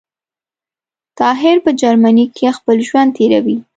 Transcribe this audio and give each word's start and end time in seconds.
طاهر 1.19 1.55
په 1.65 1.71
جرمنی 1.81 2.25
کي 2.35 2.45
خپل 2.57 2.77
ژوند 2.87 3.09
تیروی 3.17 3.57